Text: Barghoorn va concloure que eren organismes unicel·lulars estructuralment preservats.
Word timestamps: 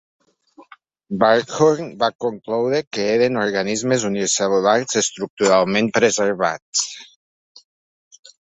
Barghoorn 1.23 1.91
va 2.03 2.09
concloure 2.25 2.79
que 2.97 3.05
eren 3.17 3.37
organismes 3.43 4.07
unicel·lulars 4.11 4.99
estructuralment 5.05 5.93
preservats. 6.01 6.85